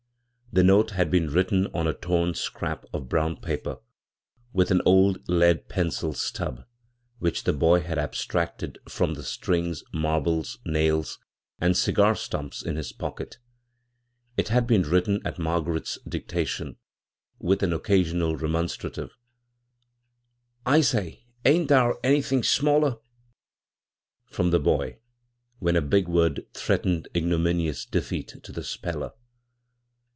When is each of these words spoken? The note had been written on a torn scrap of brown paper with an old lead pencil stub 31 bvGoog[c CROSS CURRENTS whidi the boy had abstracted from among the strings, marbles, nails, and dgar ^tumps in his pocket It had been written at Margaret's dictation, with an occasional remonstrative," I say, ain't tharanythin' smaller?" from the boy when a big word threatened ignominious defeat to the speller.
The 0.53 0.63
note 0.63 0.89
had 0.91 1.09
been 1.09 1.29
written 1.29 1.67
on 1.67 1.87
a 1.87 1.93
torn 1.93 2.33
scrap 2.33 2.83
of 2.91 3.07
brown 3.07 3.37
paper 3.39 3.77
with 4.51 4.69
an 4.69 4.81
old 4.85 5.25
lead 5.29 5.69
pencil 5.69 6.11
stub 6.11 6.57
31 6.57 6.57
bvGoog[c 6.57 6.67
CROSS 6.67 6.67
CURRENTS 7.21 7.41
whidi 7.41 7.43
the 7.45 7.53
boy 7.57 7.79
had 7.79 7.97
abstracted 7.97 8.77
from 8.89 9.09
among 9.11 9.15
the 9.15 9.23
strings, 9.23 9.83
marbles, 9.93 10.59
nails, 10.65 11.19
and 11.61 11.73
dgar 11.75 12.11
^tumps 12.15 12.65
in 12.65 12.75
his 12.75 12.91
pocket 12.91 13.37
It 14.35 14.49
had 14.49 14.67
been 14.67 14.81
written 14.83 15.21
at 15.25 15.39
Margaret's 15.39 15.97
dictation, 16.05 16.75
with 17.39 17.63
an 17.63 17.71
occasional 17.71 18.35
remonstrative," 18.35 19.15
I 20.75 20.81
say, 20.81 21.23
ain't 21.45 21.69
tharanythin' 21.69 22.43
smaller?" 22.43 22.97
from 24.25 24.51
the 24.51 24.59
boy 24.59 24.97
when 25.59 25.77
a 25.77 25.81
big 25.81 26.09
word 26.09 26.45
threatened 26.53 27.07
ignominious 27.15 27.85
defeat 27.85 28.43
to 28.43 28.51
the 28.51 28.65
speller. 28.65 29.13